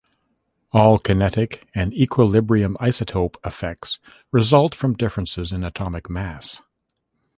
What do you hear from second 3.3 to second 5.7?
effects result from differences in